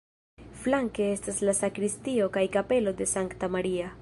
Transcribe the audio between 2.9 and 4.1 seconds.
de Sankta Maria.